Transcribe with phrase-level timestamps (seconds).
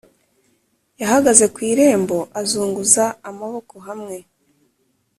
[1.01, 4.17] yahagaze ku irembo, azunguza amaboko hamwe